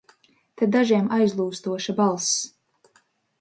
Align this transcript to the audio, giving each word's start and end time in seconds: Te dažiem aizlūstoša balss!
Te 0.61 0.67
dažiem 0.75 1.11
aizlūstoša 1.17 1.95
balss! 2.01 2.33